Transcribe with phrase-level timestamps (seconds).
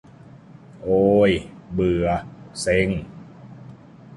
[0.83, 1.31] โอ่ย
[1.73, 2.07] เบื่อ
[2.61, 2.89] เซ็ง